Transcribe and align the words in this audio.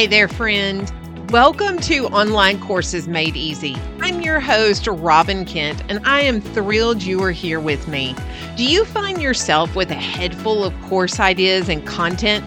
Hey 0.00 0.06
there, 0.06 0.28
friend. 0.28 0.90
Welcome 1.30 1.76
to 1.80 2.06
Online 2.06 2.58
Courses 2.58 3.06
Made 3.06 3.36
Easy. 3.36 3.76
I'm 4.00 4.22
your 4.22 4.40
host, 4.40 4.86
Robbin 4.86 5.44
Kent, 5.44 5.82
and 5.90 6.00
I 6.06 6.22
am 6.22 6.40
thrilled 6.40 7.02
you 7.02 7.22
are 7.22 7.30
here 7.30 7.60
with 7.60 7.86
me. 7.86 8.16
Do 8.56 8.64
you 8.64 8.86
find 8.86 9.20
yourself 9.20 9.76
with 9.76 9.90
a 9.90 9.94
head 9.94 10.34
full 10.34 10.64
of 10.64 10.72
course 10.84 11.20
ideas 11.20 11.68
and 11.68 11.86
content 11.86 12.42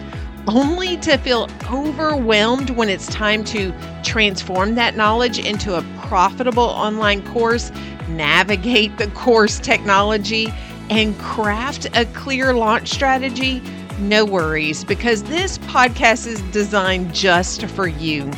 only 0.47 0.97
to 0.97 1.15
feel 1.19 1.47
overwhelmed 1.71 2.71
when 2.71 2.89
it's 2.89 3.05
time 3.09 3.43
to 3.43 3.71
transform 4.01 4.73
that 4.73 4.95
knowledge 4.95 5.37
into 5.37 5.75
a 5.75 5.85
profitable 6.07 6.63
online 6.63 7.23
course, 7.33 7.71
navigate 8.09 8.97
the 8.97 9.09
course 9.09 9.59
technology, 9.59 10.51
and 10.89 11.15
craft 11.19 11.85
a 11.95 12.05
clear 12.15 12.55
launch 12.55 12.89
strategy? 12.89 13.61
No 13.99 14.25
worries, 14.25 14.83
because 14.83 15.23
this 15.23 15.59
podcast 15.59 16.27
is 16.27 16.41
designed 16.51 17.13
just 17.13 17.65
for 17.67 17.87
you. 17.87 18.29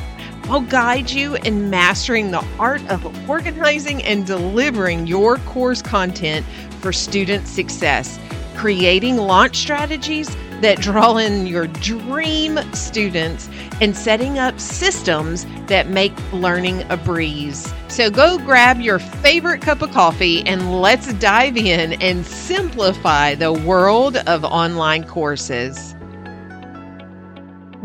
I'll 0.44 0.62
guide 0.62 1.10
you 1.10 1.36
in 1.36 1.70
mastering 1.70 2.30
the 2.30 2.46
art 2.60 2.86
of 2.90 3.30
organizing 3.30 4.04
and 4.04 4.28
delivering 4.28 5.08
your 5.08 5.38
course 5.38 5.82
content 5.82 6.46
for 6.82 6.94
student 6.94 7.48
success, 7.48 8.20
creating 8.56 9.18
launch 9.18 9.56
strategies 9.58 10.36
that 10.62 10.80
draw 10.80 11.18
in 11.18 11.48
your 11.48 11.68
dream 11.68 12.60
students 12.74 13.50
and 13.82 13.96
setting 13.96 14.40
up 14.40 14.60
systems 14.60 15.46
that 15.68 15.90
make 15.90 16.14
learning 16.32 16.84
a 16.90 16.98
breeze. 16.98 17.74
So 17.88 18.10
go 18.10 18.38
grab 18.38 18.80
your 18.80 19.00
favorite 19.00 19.62
cup 19.62 19.82
of 19.82 19.92
coffee 19.92 20.46
and 20.48 20.82
let's 20.82 21.14
dive 21.16 21.58
in 21.58 21.94
and 22.02 22.26
simplify 22.26 23.36
the 23.36 23.54
world 23.54 24.18
of 24.18 24.44
online 24.44 25.04
courses. 25.04 25.96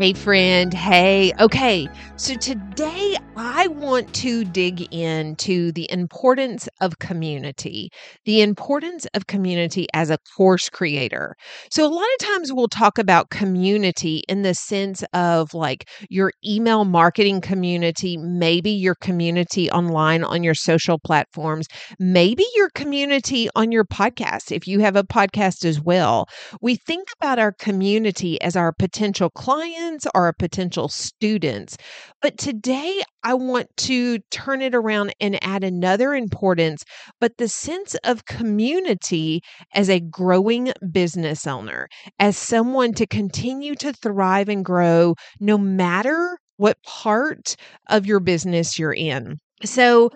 Hey, 0.01 0.13
friend. 0.13 0.73
Hey. 0.73 1.31
Okay. 1.39 1.87
So 2.15 2.33
today 2.33 3.17
I 3.37 3.67
want 3.67 4.13
to 4.15 4.43
dig 4.43 4.91
into 4.93 5.71
the 5.71 5.89
importance 5.91 6.67
of 6.79 6.99
community, 6.99 7.89
the 8.25 8.41
importance 8.41 9.05
of 9.13 9.27
community 9.27 9.87
as 9.93 10.09
a 10.09 10.17
course 10.35 10.69
creator. 10.69 11.35
So, 11.69 11.85
a 11.85 11.93
lot 11.93 12.07
of 12.19 12.27
times 12.27 12.51
we'll 12.51 12.67
talk 12.67 12.97
about 12.97 13.29
community 13.29 14.23
in 14.27 14.41
the 14.41 14.53
sense 14.53 15.03
of 15.13 15.53
like 15.53 15.87
your 16.09 16.31
email 16.45 16.85
marketing 16.85 17.41
community, 17.41 18.17
maybe 18.17 18.71
your 18.71 18.95
community 18.95 19.69
online 19.71 20.23
on 20.23 20.43
your 20.43 20.55
social 20.55 20.97
platforms, 20.99 21.67
maybe 21.99 22.45
your 22.55 22.69
community 22.71 23.49
on 23.55 23.71
your 23.71 23.85
podcast, 23.85 24.51
if 24.51 24.67
you 24.67 24.79
have 24.79 24.95
a 24.95 25.03
podcast 25.03 25.65
as 25.65 25.79
well. 25.79 26.27
We 26.61 26.75
think 26.75 27.07
about 27.19 27.39
our 27.39 27.51
community 27.51 28.41
as 28.41 28.55
our 28.55 28.73
potential 28.73 29.29
clients 29.29 29.90
are 30.13 30.27
a 30.27 30.33
potential 30.33 30.87
students. 30.87 31.77
But 32.21 32.37
today 32.37 33.01
I 33.23 33.33
want 33.33 33.67
to 33.77 34.19
turn 34.31 34.61
it 34.61 34.73
around 34.73 35.13
and 35.19 35.43
add 35.43 35.63
another 35.63 36.13
importance, 36.13 36.83
but 37.19 37.37
the 37.37 37.47
sense 37.47 37.95
of 38.03 38.25
community 38.25 39.41
as 39.73 39.89
a 39.89 39.99
growing 39.99 40.73
business 40.91 41.45
owner, 41.45 41.87
as 42.19 42.37
someone 42.37 42.93
to 42.93 43.05
continue 43.05 43.75
to 43.75 43.93
thrive 43.93 44.49
and 44.49 44.65
grow 44.65 45.15
no 45.39 45.57
matter 45.57 46.37
what 46.57 46.81
part 46.83 47.55
of 47.89 48.05
your 48.05 48.19
business 48.19 48.77
you're 48.77 48.93
in. 48.93 49.39
So, 49.63 50.09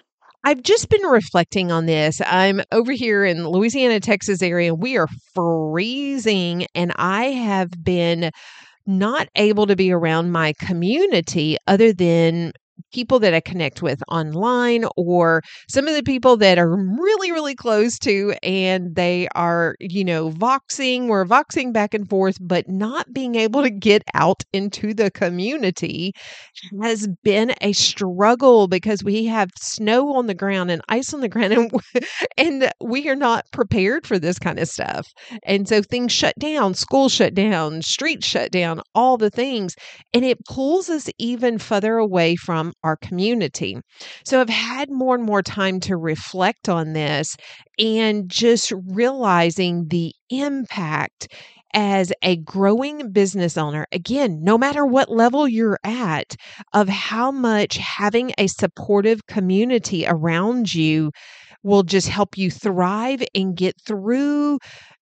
I've 0.48 0.62
just 0.62 0.90
been 0.90 1.02
reflecting 1.02 1.72
on 1.72 1.88
this. 1.88 2.22
I'm 2.24 2.62
over 2.72 2.92
here 2.92 3.26
in 3.26 3.48
Louisiana, 3.48 4.00
Texas 4.00 4.44
area, 4.44 4.76
we 4.76 4.96
are 4.96 5.08
freezing, 5.34 6.68
and 6.76 6.94
I 6.98 7.26
have 7.32 7.72
been 7.84 8.30
not 8.86 9.28
able 9.36 9.68
to 9.68 9.76
be 9.76 9.92
around 9.92 10.32
my 10.32 10.54
community 10.60 11.58
other 11.68 11.94
than 11.94 12.54
people 12.96 13.20
that 13.20 13.34
I 13.34 13.42
connect 13.42 13.82
with 13.82 14.02
online 14.08 14.86
or 14.96 15.44
some 15.68 15.86
of 15.86 15.96
the 15.96 16.02
people 16.02 16.38
that 16.38 16.58
are 16.58 16.78
really, 16.78 17.30
really 17.34 17.54
close 17.54 18.00
to 18.00 18.34
and 18.42 18.96
they 18.96 19.28
are, 19.36 19.76
you 19.82 20.06
know, 20.06 20.32
voxing, 20.32 21.08
we're 21.08 21.26
voxing 21.26 21.74
back 21.74 21.94
and 21.94 22.10
forth, 22.10 22.38
but 22.40 22.70
not 22.70 23.12
being 23.12 23.36
able 23.36 23.62
to 23.64 23.70
get 23.70 24.02
out 24.14 24.44
into 24.54 24.94
the 24.94 25.12
community 25.12 26.14
has 26.82 27.10
been 27.22 27.54
a 27.60 27.74
struggle 27.74 28.70
because 28.70 29.04
we 29.04 29.26
have 29.26 29.50
snow 29.60 30.16
on 30.16 30.28
the 30.28 30.34
ground 30.34 30.72
and 30.72 30.82
ice 30.88 31.14
on 31.14 31.20
the 31.20 31.28
ground 31.28 31.52
and, 31.52 31.72
and 32.38 32.72
we 32.82 33.10
are 33.10 33.16
not 33.16 33.44
prepared 33.52 34.08
for 34.08 34.18
this 34.18 34.40
kind 34.40 34.58
of 34.58 34.70
stuff. 34.70 35.06
And 35.44 35.68
so 35.68 35.82
things 35.82 36.14
shut 36.14 36.36
down, 36.40 36.74
school 36.76 37.10
shut 37.10 37.34
down, 37.34 37.82
streets 37.82 38.26
shut 38.26 38.52
down, 38.52 38.82
all 38.94 39.18
the 39.18 39.30
things. 39.30 39.76
And 40.14 40.24
it 40.24 40.38
pulls 40.46 40.90
us 40.90 41.10
even 41.20 41.58
further 41.58 41.98
away 41.98 42.38
from 42.38 42.72
our 42.86 42.96
community. 42.96 43.78
So 44.24 44.40
I've 44.40 44.50
had 44.50 44.90
more 44.90 45.16
and 45.16 45.26
more 45.26 45.42
time 45.42 45.80
to 45.82 45.98
reflect 45.98 46.70
on 46.70 46.94
this 46.94 47.36
and 47.80 48.30
just 48.30 48.72
realizing 48.88 49.88
the 49.90 50.14
impact 50.30 51.28
as 51.74 52.14
a 52.22 52.38
growing 52.38 53.12
business 53.12 53.58
owner, 53.58 53.86
again, 53.92 54.40
no 54.42 54.58
matter 54.58 54.86
what 54.86 55.12
level 55.12 55.46
you're 55.46 55.80
at, 55.84 56.36
of 56.74 56.88
how 56.88 57.32
much 57.32 57.76
having 57.76 58.32
a 58.38 58.48
supportive 58.48 59.28
community 59.28 60.08
around 60.08 60.74
you 60.74 61.12
will 61.64 61.84
just 61.84 62.08
help 62.08 62.38
you 62.38 62.50
thrive 62.50 63.22
and 63.34 63.58
get 63.58 63.76
through 63.82 64.60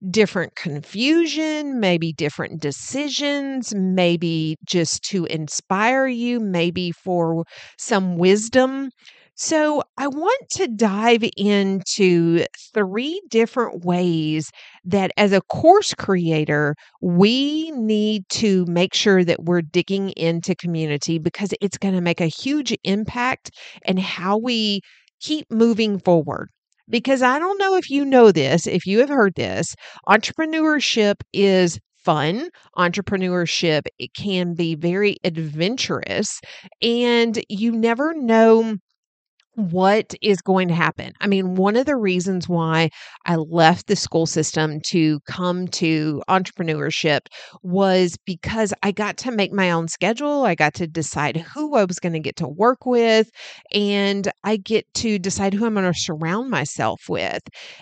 different 0.10 0.56
confusion, 0.56 1.80
maybe 1.80 2.14
different 2.14 2.62
decisions, 2.62 3.74
maybe 3.76 4.58
just 4.66 5.04
to 5.10 5.26
inspire 5.26 6.08
you, 6.08 6.40
maybe 6.40 6.92
for 6.92 7.46
some 7.78 8.18
wisdom. 8.18 8.90
So, 9.36 9.82
I 9.98 10.08
want 10.08 10.50
to 10.52 10.68
dive 10.68 11.24
into 11.38 12.46
three 12.74 13.22
different 13.30 13.84
ways 13.86 14.52
that 14.86 15.12
as 15.18 15.32
a 15.32 15.42
course 15.42 15.94
creator, 15.94 16.76
we 17.02 17.72
need 17.72 18.28
to 18.30 18.66
make 18.68 18.94
sure 18.94 19.24
that 19.24 19.44
we're 19.44 19.62
digging 19.62 20.10
into 20.12 20.54
community 20.56 21.18
because 21.18 21.54
it's 21.62 21.78
going 21.78 21.96
to 21.96 22.02
make 22.02 22.22
a 22.22 22.28
huge 22.28 22.76
impact 22.84 23.52
in 23.86 23.98
how 23.98 24.38
we 24.38 24.82
keep 25.22 25.50
moving 25.52 25.98
forward 26.00 26.50
because 26.92 27.22
I 27.24 27.40
don't 27.40 27.58
know 27.60 27.76
if 27.76 27.90
you 27.90 28.06
know 28.06 28.32
this, 28.32 28.68
if 28.68 28.86
you 28.86 29.00
have 29.00 29.10
heard 29.10 29.36
this, 29.36 29.76
entrepreneurship 30.08 31.16
is 31.34 31.80
fun. 32.04 32.50
Entrepreneurship 32.78 33.84
it 34.00 34.14
can 34.16 34.54
be 34.56 34.76
very 34.76 35.18
adventurous 35.24 36.40
and 36.82 37.42
you 37.50 37.72
never 37.72 38.14
know 38.14 38.78
what 39.56 40.14
is 40.22 40.42
going 40.42 40.68
to 40.70 40.74
happen. 40.74 41.14
I 41.20 41.28
mean, 41.28 41.56
one 41.56 41.76
of 41.76 41.86
the 41.86 41.96
reasons 41.96 42.48
why 42.48 42.90
I 43.26 43.36
left 43.36 43.88
the 43.88 43.96
school 43.96 44.26
system 44.26 44.80
to 44.88 45.20
come 45.22 45.68
to 45.70 46.22
entrepreneurship 46.30 47.22
was 47.62 48.18
because 48.26 48.74
I 48.82 48.92
got 48.92 49.18
to 49.18 49.32
make 49.32 49.52
my 49.52 49.72
own 49.72 49.88
schedule. 49.88 50.46
I 50.46 50.56
got 50.56 50.74
to 50.76 50.88
decide 50.88 51.38
who 51.38 51.76
I 51.76 51.84
was 51.84 52.00
going 52.00 52.14
to 52.14 52.20
get 52.20 52.38
to 52.38 52.48
work 52.48 52.86
with, 52.86 53.30
and 53.74 54.32
I 54.44 54.58
get 54.58 54.92
to 54.96 55.20
decide 55.20 55.54
who 55.54 55.66
I'm 55.66 55.74
going 55.74 55.92
to 55.92 56.00
surround 56.00 56.50
myself 56.50 57.02
with. 57.10 57.42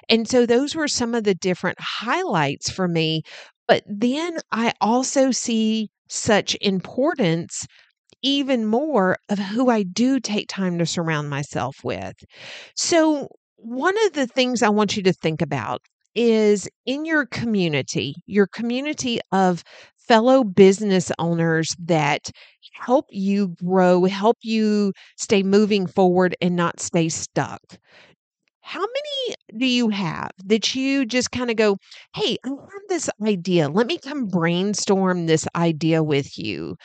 And 0.09 0.27
so 0.27 0.45
those 0.45 0.75
were 0.75 0.87
some 0.87 1.13
of 1.13 1.23
the 1.23 1.35
different 1.35 1.77
highlights 1.79 2.69
for 2.71 2.87
me. 2.87 3.21
But 3.67 3.83
then 3.87 4.39
I 4.51 4.73
also 4.81 5.29
see 5.29 5.89
such 6.07 6.57
importance 6.61 7.67
even 8.21 8.65
more 8.65 9.17
of 9.29 9.39
who 9.39 9.69
I 9.69 9.83
do 9.83 10.19
take 10.19 10.47
time 10.47 10.77
to 10.79 10.85
surround 10.85 11.29
myself 11.29 11.77
with. 11.83 12.15
So, 12.75 13.29
one 13.57 13.95
of 14.05 14.13
the 14.13 14.27
things 14.27 14.63
I 14.63 14.69
want 14.69 14.95
you 14.95 15.03
to 15.03 15.13
think 15.13 15.41
about 15.41 15.81
is 16.15 16.67
in 16.85 17.05
your 17.05 17.25
community, 17.25 18.15
your 18.25 18.47
community 18.47 19.19
of 19.31 19.63
fellow 19.97 20.43
business 20.43 21.11
owners 21.19 21.75
that 21.77 22.31
help 22.73 23.05
you 23.11 23.49
grow, 23.63 24.05
help 24.05 24.37
you 24.41 24.93
stay 25.17 25.43
moving 25.43 25.85
forward 25.85 26.35
and 26.41 26.55
not 26.55 26.79
stay 26.79 27.09
stuck. 27.09 27.61
How 28.61 28.81
many 28.81 29.35
do 29.57 29.65
you 29.65 29.89
have 29.89 30.31
that 30.45 30.75
you 30.75 31.05
just 31.05 31.31
kind 31.31 31.49
of 31.49 31.55
go, 31.55 31.77
Hey, 32.15 32.37
I 32.45 32.49
have 32.49 32.87
this 32.87 33.09
idea. 33.25 33.67
Let 33.69 33.87
me 33.87 33.97
come 33.97 34.27
brainstorm 34.27 35.25
this 35.25 35.47
idea 35.55 36.03
with 36.03 36.37
you 36.37 36.75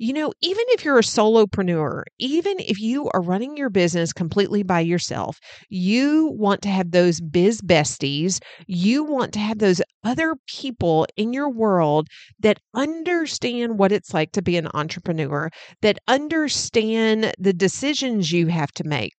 you 0.00 0.14
know, 0.14 0.32
even 0.40 0.64
if 0.68 0.82
you're 0.82 0.98
a 0.98 1.02
solopreneur, 1.02 2.04
even 2.18 2.58
if 2.58 2.80
you 2.80 3.10
are 3.12 3.20
running 3.20 3.58
your 3.58 3.68
business 3.68 4.14
completely 4.14 4.62
by 4.62 4.80
yourself, 4.80 5.38
you 5.68 6.32
want 6.38 6.62
to 6.62 6.70
have 6.70 6.90
those 6.90 7.20
biz 7.20 7.60
besties. 7.60 8.40
You 8.66 9.04
want 9.04 9.34
to 9.34 9.38
have 9.38 9.58
those 9.58 9.82
other 10.02 10.36
people 10.46 11.06
in 11.18 11.34
your 11.34 11.50
world 11.50 12.08
that 12.38 12.60
understand 12.74 13.78
what 13.78 13.92
it's 13.92 14.14
like 14.14 14.32
to 14.32 14.40
be 14.40 14.56
an 14.56 14.68
entrepreneur, 14.72 15.50
that 15.82 15.98
understand 16.08 17.34
the 17.38 17.52
decisions 17.52 18.32
you 18.32 18.46
have 18.46 18.72
to 18.72 18.84
make. 18.84 19.12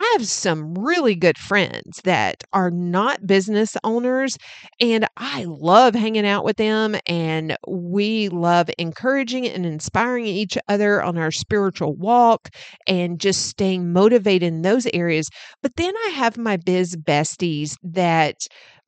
I 0.00 0.16
have 0.18 0.26
some 0.26 0.74
really 0.74 1.14
good 1.14 1.38
friends 1.38 2.00
that 2.04 2.44
are 2.52 2.70
not 2.70 3.26
business 3.26 3.76
owners, 3.84 4.36
and 4.80 5.06
I 5.16 5.44
love 5.48 5.94
hanging 5.94 6.26
out 6.26 6.44
with 6.44 6.56
them. 6.56 6.96
And 7.06 7.56
we 7.66 8.28
love 8.28 8.68
encouraging 8.78 9.48
and 9.48 9.64
inspiring 9.64 10.26
each 10.26 10.58
other 10.68 11.02
on 11.02 11.16
our 11.16 11.30
spiritual 11.30 11.94
walk 11.94 12.50
and 12.86 13.18
just 13.20 13.46
staying 13.46 13.92
motivated 13.92 14.46
in 14.48 14.62
those 14.62 14.86
areas. 14.92 15.28
But 15.62 15.76
then 15.76 15.94
I 16.06 16.10
have 16.10 16.36
my 16.36 16.56
biz 16.56 16.96
besties 16.96 17.76
that 17.82 18.36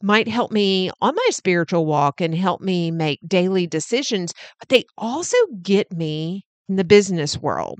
might 0.02 0.29
help 0.29 0.52
me 0.52 0.91
on 1.00 1.14
my 1.14 1.29
spiritual 1.31 1.87
walk 1.87 2.20
and 2.20 2.35
help 2.35 2.61
me 2.61 2.91
make 2.91 3.20
daily 3.26 3.67
decisions, 3.67 4.32
but 4.59 4.69
they 4.69 4.85
also 4.99 5.37
get 5.62 5.91
me 5.93 6.44
in 6.69 6.76
the 6.76 6.85
business 6.85 7.38
world 7.38 7.79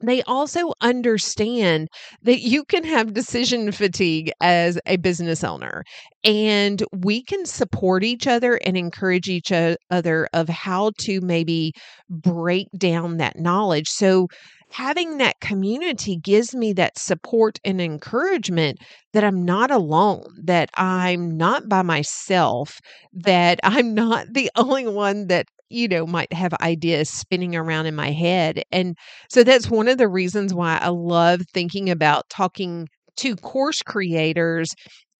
they 0.00 0.22
also 0.22 0.72
understand 0.80 1.88
that 2.22 2.40
you 2.40 2.64
can 2.64 2.84
have 2.84 3.14
decision 3.14 3.72
fatigue 3.72 4.30
as 4.40 4.78
a 4.86 4.96
business 4.96 5.42
owner 5.42 5.82
and 6.24 6.84
we 6.92 7.22
can 7.22 7.44
support 7.46 8.04
each 8.04 8.26
other 8.26 8.56
and 8.64 8.76
encourage 8.76 9.28
each 9.28 9.52
other 9.90 10.28
of 10.32 10.48
how 10.48 10.92
to 10.98 11.20
maybe 11.20 11.72
break 12.10 12.68
down 12.76 13.16
that 13.18 13.38
knowledge. 13.38 13.88
So 13.88 14.28
having 14.70 15.18
that 15.18 15.40
community 15.40 16.16
gives 16.16 16.54
me 16.54 16.72
that 16.74 16.98
support 16.98 17.58
and 17.64 17.80
encouragement 17.80 18.78
that 19.12 19.24
I'm 19.24 19.44
not 19.44 19.70
alone, 19.70 20.24
that 20.44 20.70
I'm 20.76 21.36
not 21.36 21.68
by 21.68 21.82
myself, 21.82 22.78
that 23.12 23.60
I'm 23.64 23.94
not 23.94 24.26
the 24.32 24.50
only 24.56 24.86
one 24.86 25.26
that 25.28 25.46
you 25.70 25.86
know, 25.86 26.06
might 26.06 26.32
have 26.32 26.54
ideas 26.62 27.10
spinning 27.10 27.54
around 27.54 27.84
in 27.84 27.94
my 27.94 28.10
head. 28.10 28.62
And 28.72 28.96
so 29.28 29.44
that's 29.44 29.68
one 29.68 29.86
of 29.86 29.98
the 29.98 30.08
reasons 30.08 30.54
why 30.54 30.78
I 30.80 30.88
love 30.88 31.42
thinking 31.52 31.90
about 31.90 32.30
talking 32.30 32.88
to 33.18 33.36
course 33.36 33.82
creators. 33.82 34.70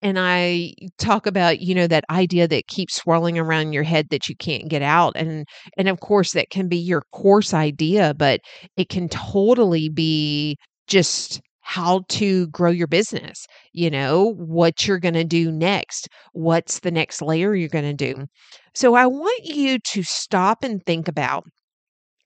And 0.03 0.19
I 0.19 0.75
talk 0.99 1.27
about, 1.27 1.61
you 1.61 1.75
know, 1.75 1.87
that 1.89 2.05
idea 2.11 2.47
that 2.49 2.69
keeps 2.69 2.97
swirling 2.97 3.39
around 3.39 3.73
your 3.73 3.83
head 3.83 4.09
that 4.11 4.29
you 4.29 4.37
can't 4.37 4.69
get 4.69 4.83
out. 4.83 5.15
And 5.17 5.47
and 5.77 5.89
of 5.89 6.01
course 6.01 6.33
that 6.33 6.51
can 6.51 6.69
be 6.69 6.77
your 6.77 7.03
course 7.13 7.53
idea, 7.53 8.15
but 8.17 8.41
it 8.77 8.89
can 8.89 9.09
totally 9.09 9.89
be 9.89 10.57
just 10.87 11.41
how 11.63 12.03
to 12.09 12.47
grow 12.49 12.71
your 12.71 12.87
business, 12.87 13.45
you 13.73 13.91
know, 13.91 14.33
what 14.37 14.87
you're 14.87 14.99
going 14.99 15.15
to 15.15 15.25
do 15.25 15.53
next, 15.53 16.09
what's 16.33 16.81
the 16.81 16.91
next 16.91 17.21
layer 17.21 17.55
you're 17.55 17.69
going 17.69 17.85
to 17.85 18.15
do. 18.15 18.25
So 18.75 18.95
I 18.95 19.07
want 19.07 19.45
you 19.45 19.79
to 19.79 20.03
stop 20.03 20.65
and 20.65 20.83
think 20.87 21.09
about 21.09 21.45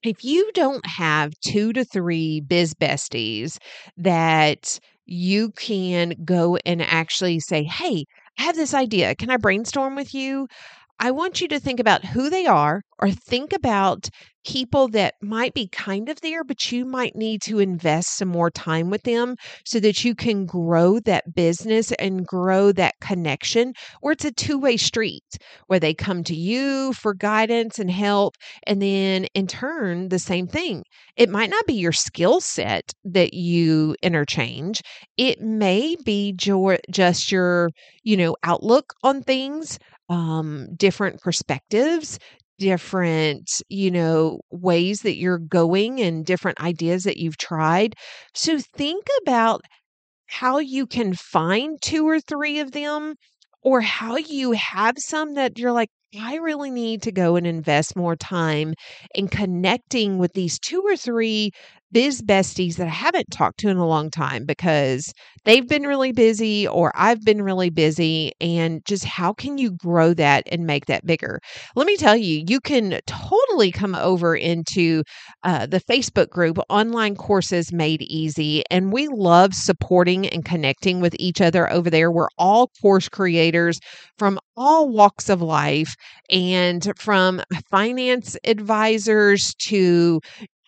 if 0.03 0.23
you 0.23 0.49
don't 0.53 0.85
have 0.85 1.33
two 1.45 1.73
to 1.73 1.83
three 1.83 2.41
biz 2.41 2.73
besties 2.73 3.57
that 3.97 4.79
you 5.05 5.51
can 5.51 6.13
go 6.25 6.57
and 6.65 6.81
actually 6.81 7.39
say, 7.39 7.63
Hey, 7.63 8.05
I 8.39 8.43
have 8.43 8.55
this 8.55 8.73
idea. 8.73 9.15
Can 9.15 9.29
I 9.29 9.37
brainstorm 9.37 9.95
with 9.95 10.13
you? 10.13 10.47
I 10.99 11.11
want 11.11 11.41
you 11.41 11.47
to 11.49 11.59
think 11.59 11.79
about 11.79 12.05
who 12.05 12.29
they 12.29 12.45
are 12.45 12.81
or 12.99 13.11
think 13.11 13.51
about 13.51 14.09
people 14.45 14.87
that 14.89 15.15
might 15.21 15.53
be 15.53 15.67
kind 15.67 16.07
of 16.09 16.19
there, 16.21 16.43
but 16.43 16.71
you 16.71 16.85
might 16.85 17.15
need 17.15 17.41
to 17.41 17.59
invest 17.59 18.17
some 18.17 18.27
more 18.27 18.51
time 18.51 18.89
with 18.89 19.03
them 19.03 19.35
so 19.65 19.79
that 19.79 20.03
you 20.03 20.15
can 20.15 20.45
grow 20.45 20.99
that 20.99 21.33
business 21.33 21.91
and 21.93 22.25
grow 22.25 22.71
that 22.73 22.95
connection 23.01 23.73
where 24.01 24.13
it's 24.13 24.25
a 24.25 24.31
two 24.31 24.57
way 24.57 24.77
street 24.77 25.23
where 25.67 25.79
they 25.79 25.93
come 25.93 26.23
to 26.25 26.35
you 26.35 26.93
for 26.93 27.13
guidance 27.13 27.79
and 27.79 27.91
help. 27.91 28.35
And 28.65 28.81
then 28.81 29.25
in 29.33 29.47
turn, 29.47 30.09
the 30.09 30.19
same 30.19 30.47
thing. 30.47 30.83
It 31.15 31.29
might 31.29 31.49
not 31.49 31.65
be 31.65 31.73
your 31.75 31.91
skill 31.91 32.39
set 32.41 32.91
that 33.05 33.33
you 33.33 33.95
interchange. 34.01 34.81
It 35.17 35.41
may 35.41 35.95
be 36.03 36.33
jo- 36.33 36.77
just 36.91 37.31
your, 37.31 37.69
you 38.03 38.17
know, 38.17 38.35
outlook 38.43 38.93
on 39.03 39.21
things 39.23 39.79
um, 40.13 40.67
different 40.75 41.19
perspectives, 41.21 42.19
different, 42.59 43.49
you 43.67 43.89
know, 43.89 44.39
ways 44.51 45.01
that 45.01 45.17
you're 45.17 45.39
going 45.39 45.99
and 45.99 46.23
different 46.25 46.61
ideas 46.61 47.03
that 47.03 47.17
you've 47.17 47.37
tried. 47.37 47.95
So 48.35 48.59
think 48.59 49.07
about 49.23 49.61
how 50.27 50.59
you 50.59 50.85
can 50.85 51.15
find 51.15 51.81
two 51.81 52.07
or 52.07 52.19
three 52.19 52.59
of 52.59 52.71
them 52.71 53.15
or 53.63 53.81
how 53.81 54.17
you 54.17 54.51
have 54.51 54.95
some 54.99 55.33
that 55.33 55.57
you're 55.57 55.71
like, 55.71 55.89
I 56.19 56.35
really 56.35 56.69
need 56.69 57.01
to 57.03 57.11
go 57.11 57.35
and 57.35 57.47
invest 57.47 57.95
more 57.95 58.15
time 58.15 58.75
in 59.15 59.27
connecting 59.27 60.19
with 60.19 60.33
these 60.33 60.59
two 60.59 60.81
or 60.81 60.95
three 60.95 61.51
biz 61.93 62.21
besties 62.21 62.75
that 62.75 62.87
I 62.87 62.91
haven't 62.91 63.31
talked 63.31 63.59
to 63.59 63.69
in 63.69 63.77
a 63.77 63.87
long 63.87 64.09
time 64.09 64.45
because 64.45 65.13
they've 65.45 65.67
been 65.67 65.83
really 65.83 66.11
busy 66.11 66.67
or 66.67 66.91
I've 66.95 67.23
been 67.23 67.41
really 67.41 67.69
busy. 67.69 68.33
And 68.41 68.83
just 68.85 69.05
how 69.05 69.33
can 69.33 69.57
you 69.57 69.71
grow 69.71 70.13
that 70.15 70.43
and 70.51 70.65
make 70.65 70.87
that 70.87 71.05
bigger? 71.05 71.39
Let 71.75 71.87
me 71.87 71.95
tell 71.95 72.17
you, 72.17 72.43
you 72.47 72.59
can 72.59 72.99
totally 73.05 73.71
come 73.71 73.95
over 73.95 74.35
into 74.35 75.03
uh, 75.43 75.67
the 75.67 75.79
Facebook 75.79 76.29
group, 76.29 76.57
Online 76.69 77.15
Courses 77.15 77.71
Made 77.71 78.01
Easy. 78.01 78.63
And 78.71 78.91
we 78.91 79.07
love 79.07 79.53
supporting 79.53 80.27
and 80.27 80.43
connecting 80.43 80.99
with 80.99 81.15
each 81.19 81.41
other 81.41 81.71
over 81.71 81.89
there. 81.89 82.11
We're 82.11 82.27
all 82.37 82.71
course 82.81 83.07
creators 83.07 83.79
from 84.17 84.39
all 84.57 84.89
walks 84.89 85.29
of 85.29 85.41
life 85.41 85.95
and 86.29 86.91
from 86.97 87.41
finance 87.69 88.37
advisors 88.43 89.53
to 89.59 90.19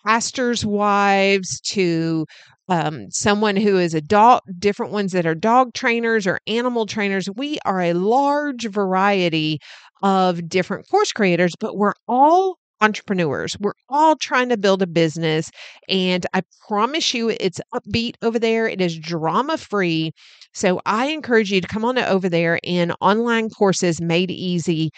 pastors' 0.06 0.64
wives 0.64 1.60
to 1.60 2.26
um, 2.68 3.06
someone 3.10 3.56
who 3.56 3.78
is 3.78 3.94
a 3.94 4.00
dog, 4.00 4.40
different 4.58 4.92
ones 4.92 5.12
that 5.12 5.26
are 5.26 5.34
dog 5.34 5.72
trainers 5.74 6.26
or 6.26 6.40
animal 6.46 6.86
trainers. 6.86 7.28
We 7.36 7.58
are 7.64 7.80
a 7.80 7.92
large 7.92 8.66
variety 8.68 9.58
of 10.02 10.48
different 10.48 10.88
course 10.88 11.12
creators, 11.12 11.54
but 11.58 11.76
we're 11.76 11.94
all 12.08 12.58
entrepreneurs. 12.80 13.56
We're 13.58 13.72
all 13.88 14.16
trying 14.16 14.50
to 14.50 14.56
build 14.58 14.82
a 14.82 14.86
business. 14.86 15.50
And 15.88 16.26
I 16.34 16.42
promise 16.68 17.14
you, 17.14 17.30
it's 17.30 17.60
upbeat 17.74 18.14
over 18.22 18.38
there. 18.38 18.68
It 18.68 18.80
is 18.80 18.98
drama 18.98 19.56
free. 19.56 20.12
So 20.52 20.80
I 20.84 21.06
encourage 21.06 21.50
you 21.50 21.60
to 21.60 21.68
come 21.68 21.84
on 21.84 21.98
over 21.98 22.28
there 22.28 22.58
in 22.62 22.92
online 23.00 23.48
courses 23.50 24.00
made 24.00 24.30
easy 24.30 24.90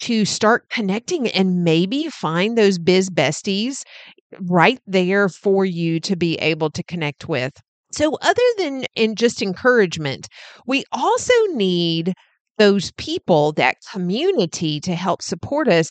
to 0.00 0.24
start 0.24 0.68
connecting 0.70 1.28
and 1.28 1.64
maybe 1.64 2.08
find 2.10 2.56
those 2.58 2.78
biz 2.78 3.08
besties 3.10 3.82
right 4.40 4.80
there 4.86 5.28
for 5.28 5.64
you 5.64 6.00
to 6.00 6.16
be 6.16 6.36
able 6.36 6.70
to 6.70 6.82
connect 6.82 7.28
with. 7.28 7.52
So, 7.92 8.16
other 8.20 8.42
than 8.58 8.84
in 8.94 9.14
just 9.14 9.42
encouragement, 9.42 10.28
we 10.66 10.84
also 10.92 11.32
need 11.52 12.12
those 12.58 12.92
people, 12.92 13.52
that 13.52 13.76
community 13.92 14.80
to 14.80 14.94
help 14.94 15.22
support 15.22 15.68
us 15.68 15.90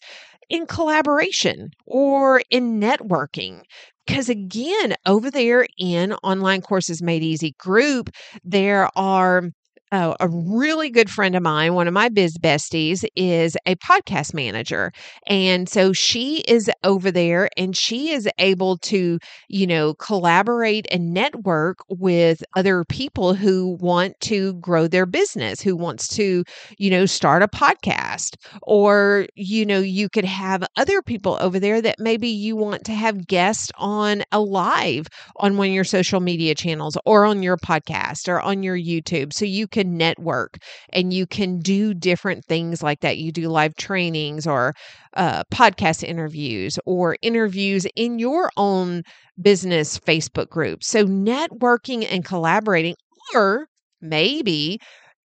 in 0.50 0.66
collaboration 0.66 1.70
or 1.86 2.42
in 2.50 2.80
networking. 2.80 3.62
Because 4.06 4.30
again, 4.30 4.96
over 5.06 5.32
there 5.32 5.66
in 5.80 6.14
Online 6.24 6.62
Courses 6.62 7.02
Made 7.02 7.24
Easy 7.24 7.56
group, 7.58 8.10
there 8.44 8.90
are 8.96 9.50
uh, 9.92 10.16
a 10.20 10.28
really 10.28 10.90
good 10.90 11.10
friend 11.10 11.36
of 11.36 11.44
mine, 11.44 11.74
one 11.74 11.88
of 11.88 11.94
my 11.94 12.10
biz 12.10 12.38
besties, 12.38 13.06
is 13.16 13.56
a 13.66 13.76
podcast 13.76 14.34
manager. 14.34 14.92
And 15.28 15.70
so 15.70 15.94
she 15.94 16.42
is 16.48 16.70
over 16.84 17.12
there 17.12 17.50
and 17.58 17.76
she 17.78 18.12
is 18.12 18.28
able 18.40 18.78
to, 18.80 19.20
you 19.48 19.68
know, 19.68 19.94
collaborate 19.96 20.88
and 20.92 21.14
network 21.14 21.78
with 21.90 22.44
other 22.56 22.84
people 22.86 23.34
who 23.36 23.78
want 23.80 24.20
to 24.22 24.54
grow 24.56 24.88
their 24.88 25.06
business, 25.06 25.62
who 25.62 25.76
wants 25.76 26.08
to, 26.10 26.44
you 26.78 26.90
know, 26.90 27.06
start 27.06 27.44
a 27.44 27.48
podcast. 27.48 28.36
Or, 28.64 29.28
you 29.36 29.66
know, 29.66 29.80
you 29.80 30.10
could 30.10 30.26
have 30.26 30.64
other 30.78 31.02
people 31.02 31.38
over 31.40 31.60
there 31.60 31.82
that 31.82 32.00
maybe 32.00 32.28
you 32.28 32.56
want 32.56 32.86
to 32.86 32.94
have 32.94 33.28
guests 33.28 33.72
on 33.78 34.24
a 34.32 34.40
live 34.40 35.08
on 35.38 35.58
one 35.58 35.68
of 35.68 35.74
your 35.74 35.84
social 35.84 36.20
media 36.20 36.56
channels 36.56 36.98
or 37.06 37.26
on 37.26 37.44
your 37.44 37.58
podcast 37.58 38.28
or 38.28 38.42
on 38.42 38.64
your 38.64 38.78
YouTube. 38.78 39.32
So 39.32 39.46
you 39.46 39.68
can 39.68 39.85
network 39.86 40.58
and 40.94 41.14
you 41.14 41.26
can 41.28 41.60
do 41.60 41.94
different 41.94 42.46
things 42.46 42.82
like 42.84 43.02
that. 43.02 43.18
You 43.18 43.32
do 43.32 43.50
live 43.50 43.76
trainings 43.76 44.48
or 44.48 44.74
uh, 45.16 45.44
podcast 45.54 46.04
interviews 46.04 46.78
or 46.86 47.18
interviews 47.22 47.86
in 47.96 48.20
your 48.20 48.52
own 48.58 49.04
business 49.42 49.98
Facebook 50.00 50.50
group. 50.50 50.84
So, 50.84 51.06
networking 51.06 52.06
and 52.10 52.24
collaborating, 52.26 52.96
or 53.34 53.68
maybe 54.02 54.80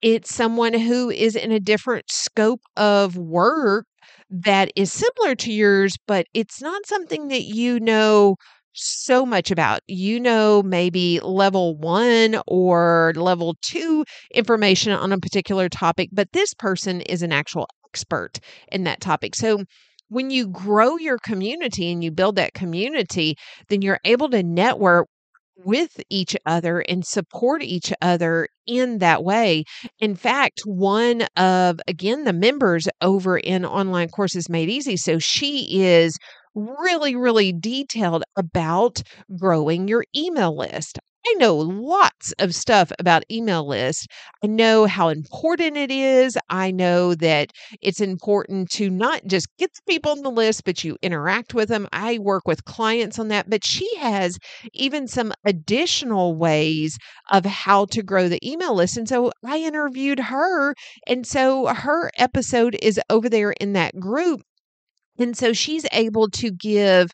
it's 0.02 0.34
someone 0.34 0.74
who 0.74 1.10
is 1.10 1.36
in 1.36 1.52
a 1.52 1.60
different 1.60 2.10
scope 2.10 2.60
of 2.76 3.16
work 3.16 3.86
that 4.30 4.72
is 4.76 4.92
similar 4.92 5.34
to 5.36 5.52
yours, 5.52 5.96
but 6.06 6.26
it's 6.34 6.60
not 6.60 6.86
something 6.86 7.28
that 7.28 7.42
you 7.44 7.78
know 7.80 8.36
so 8.72 9.24
much 9.26 9.50
about. 9.50 9.80
You 9.86 10.20
know, 10.20 10.62
maybe 10.62 11.20
level 11.20 11.76
one 11.76 12.40
or 12.46 13.12
level 13.16 13.56
two 13.62 14.04
information 14.34 14.92
on 14.92 15.12
a 15.12 15.18
particular 15.18 15.68
topic, 15.68 16.10
but 16.12 16.32
this 16.32 16.54
person 16.54 17.00
is 17.02 17.22
an 17.22 17.32
actual 17.32 17.66
expert 17.88 18.38
in 18.70 18.84
that 18.84 19.00
topic. 19.00 19.34
So, 19.34 19.64
when 20.08 20.30
you 20.30 20.46
grow 20.48 20.98
your 20.98 21.18
community 21.18 21.90
and 21.90 22.04
you 22.04 22.10
build 22.10 22.36
that 22.36 22.52
community, 22.52 23.34
then 23.68 23.80
you're 23.80 24.00
able 24.04 24.28
to 24.30 24.42
network 24.42 25.08
with 25.56 26.00
each 26.10 26.36
other 26.46 26.80
and 26.80 27.04
support 27.06 27.62
each 27.62 27.92
other 28.02 28.48
in 28.66 28.98
that 28.98 29.24
way. 29.24 29.64
In 30.00 30.14
fact, 30.14 30.62
one 30.64 31.22
of, 31.36 31.80
again, 31.88 32.24
the 32.24 32.32
members 32.32 32.88
over 33.00 33.38
in 33.38 33.64
Online 33.64 34.08
Courses 34.08 34.48
Made 34.48 34.68
Easy, 34.68 34.96
so 34.96 35.18
she 35.18 35.80
is 35.82 36.16
really, 36.54 37.16
really 37.16 37.52
detailed 37.52 38.24
about 38.36 39.02
growing 39.38 39.88
your 39.88 40.04
email 40.16 40.56
list. 40.56 40.98
I 41.24 41.34
know 41.34 41.56
lots 41.56 42.32
of 42.40 42.52
stuff 42.52 42.90
about 42.98 43.22
email 43.30 43.66
lists. 43.66 44.08
I 44.42 44.48
know 44.48 44.86
how 44.86 45.08
important 45.08 45.76
it 45.76 45.90
is. 45.92 46.36
I 46.50 46.72
know 46.72 47.14
that 47.14 47.52
it's 47.80 48.00
important 48.00 48.70
to 48.72 48.90
not 48.90 49.22
just 49.26 49.46
get 49.56 49.72
the 49.72 49.80
people 49.92 50.10
on 50.10 50.22
the 50.22 50.30
list, 50.32 50.64
but 50.64 50.82
you 50.82 50.96
interact 51.00 51.54
with 51.54 51.68
them. 51.68 51.86
I 51.92 52.18
work 52.18 52.48
with 52.48 52.64
clients 52.64 53.20
on 53.20 53.28
that, 53.28 53.48
but 53.48 53.64
she 53.64 53.88
has 53.98 54.36
even 54.72 55.06
some 55.06 55.32
additional 55.44 56.34
ways 56.34 56.98
of 57.30 57.44
how 57.44 57.84
to 57.86 58.02
grow 58.02 58.28
the 58.28 58.40
email 58.48 58.74
list. 58.74 58.96
And 58.96 59.08
so 59.08 59.30
I 59.44 59.58
interviewed 59.58 60.18
her. 60.18 60.74
And 61.06 61.24
so 61.24 61.66
her 61.66 62.10
episode 62.18 62.76
is 62.82 63.00
over 63.10 63.28
there 63.28 63.52
in 63.52 63.74
that 63.74 63.98
group. 64.00 64.42
And 65.18 65.36
so 65.36 65.52
she's 65.52 65.86
able 65.92 66.28
to 66.30 66.50
give 66.50 67.10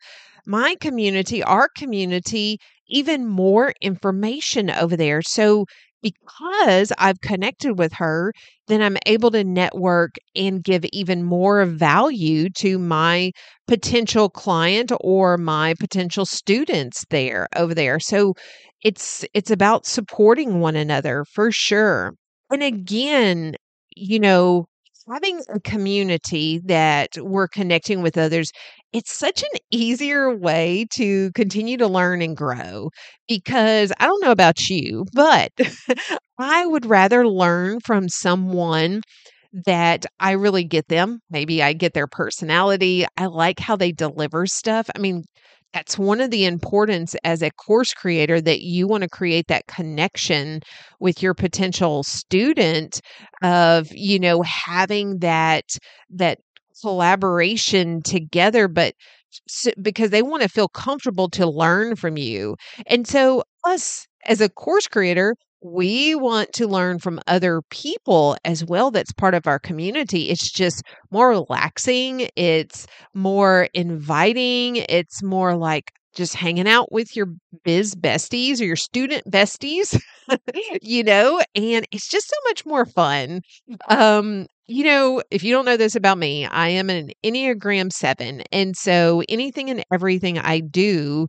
my 0.47 0.77
community, 0.81 1.43
our 1.43 1.69
community, 1.77 2.59
even 2.89 3.27
more 3.27 3.75
information 3.81 4.71
over 4.71 4.97
there. 4.97 5.23
So, 5.23 5.67
because 6.01 6.93
I've 6.97 7.21
connected 7.21 7.77
with 7.77 7.93
her, 7.95 8.33
then 8.69 8.81
I'm 8.83 8.97
able 9.07 9.33
to 9.33 9.43
network 9.43 10.13
and 10.37 10.63
give 10.63 10.85
even 10.93 11.25
more 11.25 11.65
value 11.65 12.51
to 12.59 12.79
my 12.79 13.33
potential 13.67 14.31
client 14.31 14.93
or 15.01 15.37
my 15.37 15.75
potential 15.81 16.25
students 16.25 17.05
there 17.11 17.49
over 17.57 17.75
there. 17.75 17.99
So 17.99 18.35
it's 18.83 19.25
it's 19.35 19.51
about 19.51 19.87
supporting 19.87 20.61
one 20.61 20.77
another 20.77 21.25
for 21.33 21.51
sure. 21.51 22.15
And 22.51 22.63
again, 22.63 23.57
you 23.97 24.21
know, 24.21 24.67
having 25.11 25.41
a 25.53 25.61
community 25.61 26.61
that 26.67 27.11
we're 27.19 27.49
connecting 27.49 28.03
with 28.03 28.19
others, 28.19 28.51
it's 28.93 29.13
such 29.13 29.43
an 29.43 29.59
easier 29.71 30.35
way 30.35 30.87
to 30.95 31.31
continue 31.33 31.77
to 31.79 31.87
learn 31.89 32.23
and 32.23 32.37
grow 32.37 32.91
because 33.29 33.93
I 34.01 34.07
don't 34.07 34.23
know 34.23 34.31
about 34.31 34.69
you, 34.69 35.05
but 35.13 35.53
I 36.39 36.67
would 36.67 36.87
rather 36.87 37.27
learn 37.27 37.81
from 37.81 38.09
someone 38.09 39.03
that 39.53 40.05
I 40.21 40.33
really 40.33 40.65
get 40.65 40.89
them. 40.89 41.21
Maybe 41.31 41.63
I 41.63 41.73
get 41.73 41.95
their 41.95 42.07
personality. 42.07 43.07
I 43.17 43.27
like 43.27 43.59
how 43.61 43.77
they 43.77 43.93
deliver 43.93 44.47
stuff. 44.47 44.89
I 44.95 44.99
mean, 44.99 45.25
that's 45.73 45.99
one 45.99 46.21
of 46.21 46.31
the 46.31 46.45
importance 46.47 47.15
as 47.25 47.43
a 47.43 47.51
course 47.51 47.93
creator 47.93 48.41
that 48.41 48.63
you 48.63 48.87
want 48.89 49.03
to 49.03 49.09
create 49.09 49.49
that 49.49 49.67
connection 49.67 50.61
with 51.01 51.23
your 51.23 51.35
potential 51.35 52.03
student 52.03 53.01
of 53.43 53.89
you 53.93 54.19
know 54.19 54.43
having 54.43 55.19
that 55.19 55.65
that 56.11 56.39
collaboration 56.81 58.01
together 58.03 58.67
but 58.69 58.95
so, 59.47 59.71
because 59.83 60.11
they 60.11 60.23
want 60.23 60.43
to 60.43 60.49
feel 60.49 60.69
comfortable 60.69 61.29
to 61.31 61.47
learn 61.47 61.97
from 61.97 62.17
you 62.17 62.57
and 62.87 63.07
so 63.07 63.43
us 63.65 64.07
as 64.27 64.41
a 64.41 64.49
course 64.49 64.89
creator 64.89 65.35
we 65.63 66.15
want 66.15 66.53
to 66.55 66.67
learn 66.69 66.99
from 66.99 67.21
other 67.27 67.63
people 67.71 68.37
as 68.45 68.65
well 68.65 68.91
that's 68.91 69.13
part 69.13 69.35
of 69.35 69.47
our 69.47 69.59
community. 69.59 70.31
It's 70.31 70.51
just 70.51 70.83
more 71.11 71.29
relaxing 71.31 72.29
it's 72.37 72.87
more 73.15 73.69
inviting 73.75 74.77
it's 74.77 75.23
more 75.23 75.57
like 75.57 75.93
just 76.15 76.35
hanging 76.35 76.69
out 76.69 76.91
with 76.93 77.15
your 77.17 77.27
biz 77.65 77.95
besties 77.95 78.61
or 78.61 78.65
your 78.65 78.77
student 78.77 79.23
besties 79.31 80.01
you 80.83 81.03
know 81.05 81.41
and 81.55 81.87
it's 81.93 82.09
just 82.09 82.29
so 82.29 82.37
much 82.49 82.65
more 82.67 82.85
fun. 82.87 83.41
Um 83.89 84.47
you 84.67 84.85
know 84.85 85.23
if 85.31 85.43
you 85.43 85.53
don't 85.53 85.65
know 85.65 85.79
this 85.79 85.97
about 85.97 86.19
me 86.19 86.45
i 86.47 86.69
am 86.69 86.91
an 86.91 87.11
enneagram 87.25 87.91
7 87.91 88.43
and 88.53 88.77
so 88.77 89.23
anything 89.29 89.71
and 89.71 89.83
everything 89.93 90.39
i 90.39 90.61
do 90.61 91.27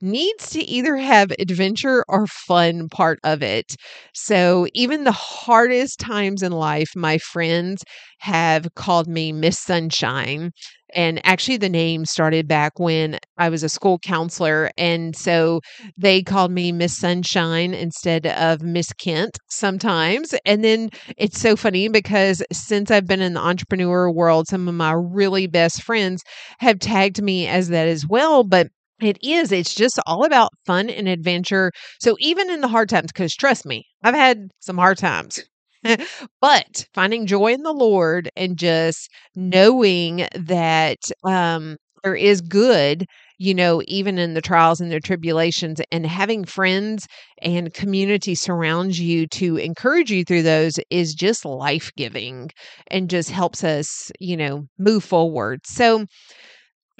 needs 0.00 0.50
to 0.50 0.62
either 0.62 0.96
have 0.96 1.32
adventure 1.38 2.04
or 2.08 2.26
fun 2.26 2.88
part 2.88 3.18
of 3.24 3.42
it. 3.42 3.74
So 4.14 4.66
even 4.74 5.04
the 5.04 5.12
hardest 5.12 6.00
times 6.00 6.42
in 6.42 6.52
life, 6.52 6.88
my 6.96 7.18
friends 7.18 7.82
have 8.20 8.74
called 8.74 9.08
me 9.08 9.32
Miss 9.32 9.58
Sunshine. 9.58 10.50
And 10.94 11.20
actually, 11.24 11.58
the 11.58 11.68
name 11.68 12.06
started 12.06 12.48
back 12.48 12.78
when 12.78 13.18
I 13.36 13.50
was 13.50 13.62
a 13.62 13.68
school 13.68 13.98
counselor. 13.98 14.70
And 14.78 15.14
so 15.14 15.60
they 15.98 16.22
called 16.22 16.50
me 16.50 16.72
Miss 16.72 16.96
Sunshine 16.96 17.74
instead 17.74 18.26
of 18.26 18.62
Miss 18.62 18.92
Kent 18.94 19.38
sometimes. 19.50 20.34
And 20.46 20.64
then 20.64 20.88
it's 21.18 21.38
so 21.38 21.56
funny 21.56 21.88
because 21.88 22.42
since 22.52 22.90
I've 22.90 23.06
been 23.06 23.20
in 23.20 23.34
the 23.34 23.40
entrepreneur 23.40 24.10
world, 24.10 24.48
some 24.48 24.66
of 24.66 24.74
my 24.74 24.92
really 24.92 25.46
best 25.46 25.82
friends 25.82 26.22
have 26.60 26.78
tagged 26.78 27.22
me 27.22 27.46
as 27.46 27.68
that 27.68 27.86
as 27.86 28.06
well. 28.06 28.42
But 28.42 28.68
it 29.00 29.18
is. 29.22 29.52
It's 29.52 29.74
just 29.74 29.98
all 30.06 30.24
about 30.24 30.50
fun 30.66 30.90
and 30.90 31.08
adventure. 31.08 31.72
So 32.00 32.16
even 32.20 32.50
in 32.50 32.60
the 32.60 32.68
hard 32.68 32.88
times, 32.88 33.12
because 33.12 33.34
trust 33.34 33.64
me, 33.66 33.86
I've 34.02 34.14
had 34.14 34.50
some 34.60 34.78
hard 34.78 34.98
times. 34.98 35.40
but 36.40 36.86
finding 36.92 37.26
joy 37.26 37.52
in 37.52 37.62
the 37.62 37.72
Lord 37.72 38.28
and 38.36 38.56
just 38.56 39.08
knowing 39.36 40.26
that 40.34 40.98
um, 41.24 41.76
there 42.02 42.16
is 42.16 42.40
good, 42.40 43.06
you 43.38 43.54
know, 43.54 43.80
even 43.86 44.18
in 44.18 44.34
the 44.34 44.40
trials 44.40 44.80
and 44.80 44.90
the 44.90 44.98
tribulations, 44.98 45.80
and 45.92 46.04
having 46.04 46.44
friends 46.44 47.06
and 47.40 47.72
community 47.72 48.34
surround 48.34 48.98
you 48.98 49.28
to 49.28 49.56
encourage 49.56 50.10
you 50.10 50.24
through 50.24 50.42
those 50.42 50.80
is 50.90 51.14
just 51.14 51.44
life 51.44 51.92
giving 51.96 52.50
and 52.90 53.08
just 53.08 53.30
helps 53.30 53.62
us, 53.62 54.10
you 54.18 54.36
know, 54.36 54.66
move 54.78 55.04
forward. 55.04 55.60
So, 55.64 56.06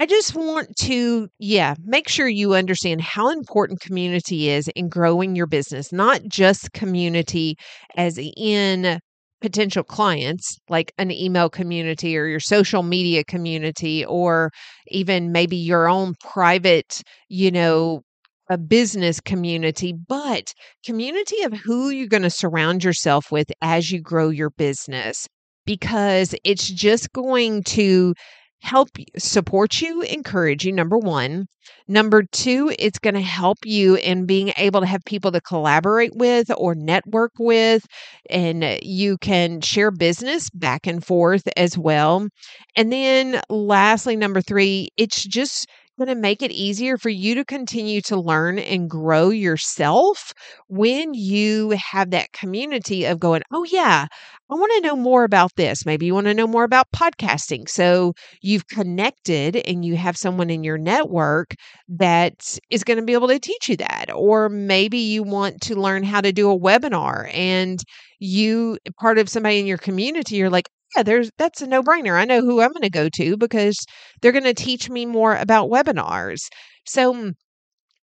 I 0.01 0.07
just 0.07 0.37
want 0.37 0.77
to, 0.83 1.29
yeah, 1.41 1.75
make 1.85 2.09
sure 2.09 2.29
you 2.29 2.55
understand 2.55 3.01
how 3.01 3.31
important 3.31 3.81
community 3.81 4.49
is 4.49 4.69
in 4.77 4.89
growing 4.89 5.35
your 5.35 5.49
business, 5.49 5.93
not 5.93 6.23
just 6.29 6.73
community 6.73 7.57
as 7.97 8.17
in 8.37 9.01
potential 9.41 9.83
clients, 9.83 10.57
like 10.69 10.93
an 10.99 11.11
email 11.11 11.51
community 11.51 12.17
or 12.17 12.27
your 12.27 12.39
social 12.39 12.85
media 12.85 13.25
community, 13.25 14.05
or 14.05 14.51
even 14.89 15.33
maybe 15.33 15.57
your 15.57 15.89
own 15.89 16.15
private, 16.21 17.03
you 17.29 17.51
know, 17.51 18.03
a 18.49 18.57
business 18.57 19.21
community, 19.21 19.93
but 19.93 20.53
community 20.85 21.43
of 21.43 21.53
who 21.53 21.91
you're 21.91 22.07
going 22.07 22.23
to 22.23 22.31
surround 22.31 22.85
yourself 22.85 23.33
with 23.33 23.51
as 23.63 23.91
you 23.91 24.01
grow 24.01 24.29
your 24.31 24.51
business 24.51 25.27
because 25.67 26.35
it's 26.45 26.69
just 26.69 27.13
going 27.13 27.63
to 27.63 28.15
help 28.61 28.89
support 29.17 29.81
you, 29.81 30.03
encourage 30.03 30.65
you, 30.65 30.73
number 30.73 30.99
one. 30.99 31.47
Number 31.87 32.23
two, 32.23 32.73
it's 32.79 32.99
going 32.99 33.15
to 33.15 33.21
help 33.21 33.59
you 33.65 33.97
in 33.97 34.27
being 34.27 34.53
able 34.57 34.81
to 34.81 34.87
have 34.87 35.05
people 35.05 35.33
to 35.33 35.41
collaborate 35.41 36.15
with 36.15 36.51
or 36.57 36.75
network 36.75 37.33
with, 37.39 37.87
and 38.31 38.79
you 38.83 39.19
can 39.19 39.61
share 39.61 39.91
business 39.91 40.51
back 40.51 40.87
and 40.87 41.05
forth 41.05 41.47
as 41.57 41.77
well. 41.77 42.29
And 42.77 42.93
then 42.93 43.41
lastly, 43.49 44.17
number 44.17 44.41
three, 44.41 44.89
it's 44.97 45.25
just 45.25 45.67
going 45.99 46.09
to 46.09 46.15
make 46.15 46.43
it 46.43 46.51
easier 46.51 46.97
for 46.97 47.11
you 47.11 47.35
to 47.35 47.45
continue 47.45 48.01
to 48.03 48.19
learn 48.19 48.59
and 48.59 48.89
grow 48.89 49.31
yourself 49.31 50.33
when 50.69 51.13
you 51.15 51.71
have 51.93 52.11
that 52.11 52.33
community 52.33 53.05
of 53.05 53.21
going, 53.21 53.43
oh, 53.53 53.65
yeah, 53.65 54.07
I 54.51 54.55
want 54.55 54.73
to 54.77 54.89
know 54.89 54.97
more 54.97 55.25
about 55.25 55.55
this. 55.57 55.85
Maybe 55.85 56.07
you 56.07 56.15
want 56.15 56.27
to 56.27 56.35
know 56.35 56.47
more 56.47 56.65
about 56.65 56.87
podcasting. 56.95 57.69
So 57.69 58.15
you've 58.41 58.67
connected 58.69 59.57
and 59.57 59.85
you 59.85 59.97
have 59.97 60.17
someone 60.17 60.49
in 60.49 60.65
your 60.65 60.79
network 60.79 61.55
that 61.89 62.59
is 62.71 62.85
going 62.85 62.99
to 62.99 63.05
be 63.05 63.13
able 63.13 63.29
to 63.29 63.39
teach 63.39 63.69
you 63.69 63.77
that. 63.77 64.07
Or 64.15 64.49
maybe 64.49 64.99
you 64.99 65.23
want 65.23 65.61
to 65.63 65.75
learn 65.75 66.03
how 66.03 66.23
to 66.23 66.33
do 66.33 66.51
a 66.51 66.59
webinar 66.59 67.31
and 67.35 67.79
you, 68.19 68.79
part 68.99 69.19
of 69.19 69.29
somebody 69.29 69.61
in 69.61 69.67
your 69.67 69.79
community, 69.79 70.37
you're 70.37 70.51
like, 70.51 70.69
yeah, 70.97 71.03
there's 71.03 71.31
that's 71.39 71.63
a 71.63 71.67
no-brainer. 71.67 72.19
I 72.19 72.25
know 72.25 72.41
who 72.41 72.61
I'm 72.61 72.73
going 72.73 72.83
to 72.83 72.91
go 72.91 73.09
to 73.11 73.37
because 73.37 73.77
they're 74.21 74.33
going 74.33 74.45
to 74.45 74.55
teach 74.55 74.89
me 74.91 75.07
more 75.07 75.37
about 75.37 75.71
webinars. 75.71 76.41
So 76.87 77.15
mm, 77.15 77.33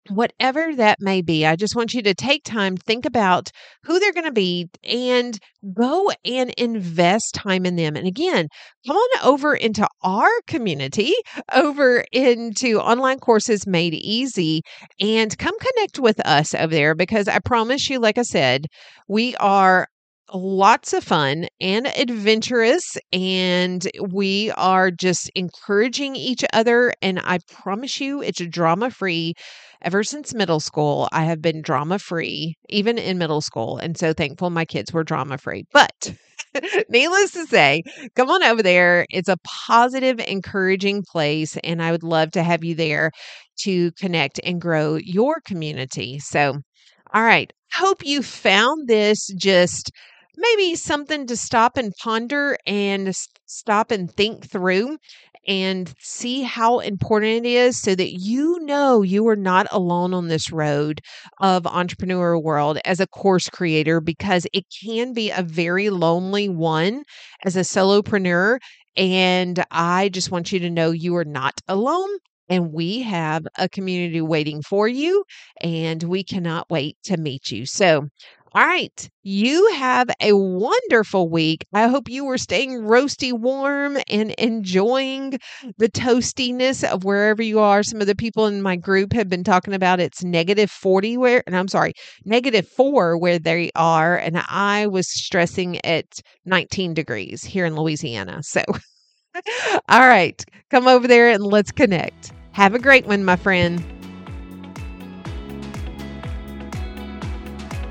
whatever 0.10 0.75
that 0.75 0.98
may 1.01 1.22
be, 1.22 1.46
I 1.48 1.56
just 1.56 1.75
want 1.75 1.94
you 1.96 2.04
to 2.04 2.13
take 2.13 2.44
time, 2.44 2.77
think 2.77 3.06
about 3.06 3.50
who 3.84 4.00
they're 4.00 4.13
going 4.13 4.25
to 4.25 4.32
be, 4.32 4.70
and 4.84 5.39
go 5.74 6.12
and 6.24 6.51
invest 6.58 7.34
time 7.34 7.65
in 7.65 7.75
them. 7.75 7.96
And 7.96 8.08
again, 8.08 8.48
come 8.86 8.96
on 8.98 9.27
over 9.27 9.56
into 9.56 9.88
our 10.04 10.30
community, 10.48 11.13
over 11.54 12.06
into 12.12 12.80
online 12.80 13.20
courses 13.20 13.65
made 13.65 13.96
easy, 13.96 14.62
and 15.00 15.36
come 15.39 15.56
connect 15.60 16.00
with 16.00 16.20
us 16.25 16.54
over 16.54 16.68
there 16.74 16.94
because 16.94 17.27
I 17.27 17.39
promise 17.39 17.89
you, 17.89 18.00
like 18.00 18.20
I 18.20 18.24
said, 18.24 18.68
we 19.08 19.36
are 19.38 19.88
lots 20.34 20.91
of 20.91 21.03
fun 21.03 21.48
and 21.62 21.86
adventurous 21.98 22.98
and 23.13 23.88
we 24.10 24.51
are 24.58 24.89
just 24.89 25.29
encouraging 25.36 26.15
each 26.15 26.44
other 26.51 26.91
and 27.03 27.20
i 27.24 27.38
promise 27.48 28.01
you 28.01 28.22
it's 28.24 28.39
drama 28.48 28.89
free 28.89 29.34
ever 29.82 30.03
since 30.03 30.34
middle 30.34 30.60
school, 30.60 31.08
I 31.12 31.25
have 31.25 31.41
been 31.44 31.62
drama 31.62 32.00
free, 32.00 32.55
even 32.70 32.98
in 32.98 33.20
middle 33.20 33.41
school. 33.41 33.77
And 33.77 33.96
so 33.98 34.13
thankful 34.13 34.50
my 34.50 34.65
kids 34.65 34.91
were 34.91 35.03
drama 35.03 35.38
free. 35.38 35.65
But 35.72 36.15
needless 36.89 37.32
to 37.34 37.46
say, 37.46 37.84
come 38.15 38.29
on 38.32 38.41
over 38.41 38.63
there. 38.63 39.05
It's 39.12 39.29
a 39.29 39.38
positive, 39.67 40.20
encouraging 40.20 41.03
place. 41.03 41.55
And 41.63 41.84
I 41.84 41.91
would 41.91 42.01
love 42.03 42.32
to 42.32 42.41
have 42.41 42.63
you 42.63 42.74
there 42.74 43.12
to 43.60 43.91
connect 43.91 44.39
and 44.44 44.60
grow 44.60 44.96
your 44.96 45.39
community. 45.46 46.17
So, 46.20 46.62
all 47.13 47.24
right. 47.24 47.51
Hope 47.74 48.05
you 48.05 48.22
found 48.24 48.88
this 48.88 49.27
just 49.38 49.91
maybe 50.38 50.75
something 50.75 51.27
to 51.27 51.38
stop 51.38 51.77
and 51.77 51.94
ponder 52.01 52.58
and 52.65 53.13
stop 53.46 53.92
and 53.92 54.12
think 54.12 54.50
through 54.50 54.98
and 55.48 55.94
see 56.00 56.42
how 56.42 56.80
important 56.80 57.46
it 57.46 57.50
is 57.50 57.80
so 57.80 57.94
that 57.94 58.13
you 58.13 58.60
know 58.62 59.01
you 59.04 59.27
are 59.27 59.36
not 59.36 59.68
alone 59.72 60.13
on 60.13 60.27
this 60.27 60.51
road 60.51 61.01
of 61.39 61.68
entrepreneur 61.68 62.38
world 62.39 62.80
as 62.86 63.00
a 63.00 63.08
course 63.08 63.48
creator 63.50 64.01
because 64.01 64.48
it 64.54 64.65
can 64.84 65.13
be 65.13 65.30
a 65.30 65.44
very 65.44 65.89
lonely 65.89 66.50
one 66.50 67.04
as 67.44 67.56
a 67.56 67.62
solopreneur 67.62 68.58
and 68.98 69.63
I 69.72 70.10
just 70.10 70.32
want 70.32 70.51
you 70.51 70.60
to 70.60 70.70
know 70.70 70.92
you 70.92 71.15
are 71.15 71.25
not 71.25 71.54
alone 71.68 72.10
and 72.50 72.72
we 72.72 73.01
have 73.01 73.46
a 73.58 73.68
community 73.68 74.22
waiting 74.22 74.62
for 74.62 74.88
you 74.88 75.24
and 75.62 76.01
we 76.04 76.24
cannot 76.24 76.70
wait 76.70 76.98
to 77.04 77.18
meet 77.18 77.51
you. 77.51 77.65
So, 77.65 78.08
all 78.56 78.66
right. 78.66 79.10
You 79.22 79.74
have 79.74 80.10
a 80.22 80.32
wonderful 80.32 81.30
week. 81.30 81.66
I 81.74 81.90
hope 81.90 82.08
you 82.08 82.26
are 82.30 82.38
staying 82.38 82.84
roasty 82.84 83.34
warm 83.34 83.98
and 84.10 84.32
enjoying 84.32 85.40
the 85.78 85.90
toastiness 85.90 86.90
of 86.90 87.04
wherever 87.04 87.44
you 87.44 87.60
are. 87.60 87.84
Some 87.84 88.00
of 88.00 88.08
the 88.08 88.16
people 88.16 88.48
in 88.48 88.62
my 88.62 88.78
group 88.78 89.12
have 89.12 89.28
been 89.28 89.44
talking 89.44 89.74
about 89.74 90.00
it's 90.00 90.24
negative 90.24 90.72
40 90.72 91.18
where, 91.18 91.44
and 91.46 91.54
I'm 91.58 91.68
sorry, 91.68 91.96
negative 92.24 92.66
four 92.66 93.18
where 93.18 93.40
they 93.40 93.72
are. 93.76 94.16
And 94.16 94.42
I 94.48 94.88
was 94.88 95.12
stressing 95.12 95.84
at 95.86 96.06
19 96.46 96.94
degrees 96.94 97.44
here 97.44 97.66
in 97.66 97.76
Louisiana. 97.76 98.42
So, 98.42 98.64
all 99.90 100.08
right. 100.08 100.42
Come 100.72 100.88
over 100.88 101.10
there 101.10 101.30
and 101.30 101.44
let's 101.44 101.74
connect. 101.74 102.32
Have 102.54 102.74
a 102.74 102.80
great 102.80 103.06
one, 103.06 103.26
my 103.26 103.36
friend. 103.36 103.84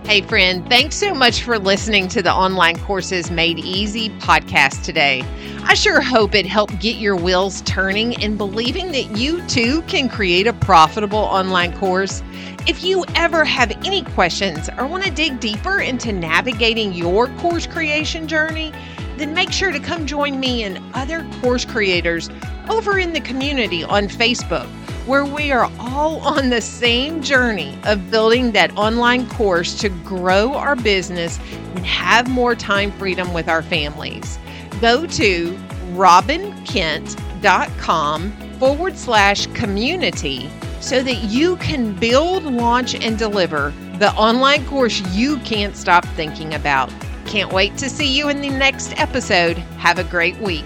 Hey, 0.07 0.21
friend, 0.21 0.69
thanks 0.69 0.97
so 0.97 1.15
much 1.15 1.43
for 1.43 1.59
listening 1.59 2.09
to 2.09 2.23
the 2.23 2.31
Online 2.31 2.79
Courses 2.79 3.31
Made 3.31 3.59
Easy 3.59 4.11
podcast 4.11 4.83
today. 4.85 5.25
I 5.63 5.73
sure 5.73 6.03
hope 6.03 6.35
it 6.35 6.45
helped 6.45 6.79
get 6.79 6.97
your 6.97 7.17
wheels 7.17 7.63
turning 7.63 8.23
and 8.23 8.37
believing 8.37 8.93
that 8.93 9.17
you 9.17 9.41
too 9.47 9.81
can 9.83 10.11
create 10.11 10.47
a 10.47 10.53
profitable 10.53 11.19
online 11.19 11.75
course. 11.79 12.23
If 12.67 12.85
you 12.85 13.07
ever 13.15 13.47
have 13.47 13.71
any 13.83 14.03
questions 14.03 14.69
or 14.77 14.87
want 14.87 15.05
to 15.05 15.11
dig 15.11 15.41
deeper 15.41 15.81
into 15.81 16.13
navigating 16.13 16.93
your 16.93 17.29
course 17.39 17.67
creation 17.67 18.29
journey, 18.29 18.75
then 19.17 19.35
make 19.35 19.53
sure 19.53 19.73
to 19.73 19.81
come 19.81 20.07
join 20.07 20.41
me 20.41 20.65
and 20.65 20.81
other 20.95 21.27
course 21.41 21.65
creators 21.65 22.31
over 22.69 22.99
in 22.99 23.13
the 23.13 23.21
community 23.21 23.85
on 23.85 24.09
Facebook 24.09 24.69
where 25.07 25.25
we 25.25 25.53
are 25.53 25.71
all 25.79 26.19
on 26.21 26.51
the 26.51 26.61
same 26.61 27.23
journey 27.23 27.79
of 27.85 28.11
building 28.11 28.51
that 28.53 28.77
online 28.77 29.29
course 29.29 29.79
to 29.79 29.89
grow 29.91 30.55
our 30.55 30.75
business 30.77 31.39
and 31.75 31.85
have 31.85 32.29
more 32.29 32.55
time 32.55 32.93
freedom 32.93 33.35
with 33.35 33.49
our 33.49 33.63
families. 33.63 34.39
Go 34.81 35.05
to 35.07 35.59
robbinkent.com 35.93 38.33
forward 38.59 38.97
slash 38.97 39.47
community 39.49 40.49
so 40.81 41.03
that 41.03 41.17
you 41.25 41.57
can 41.57 41.93
build, 41.95 42.45
launch, 42.45 42.95
and 42.95 43.19
deliver 43.19 43.75
the 43.99 44.13
online 44.15 44.65
course 44.67 45.01
you 45.15 45.37
can't 45.39 45.77
stop 45.77 46.07
thinking 46.09 46.55
about. 46.55 46.93
Can't 47.27 47.53
wait 47.53 47.77
to 47.79 47.91
see 47.91 48.17
you 48.17 48.29
in 48.29 48.41
the 48.41 48.51
next 48.51 48.99
episode. 49.01 49.57
Have 49.79 49.99
a 49.99 50.05
great 50.05 50.37
week. 50.39 50.65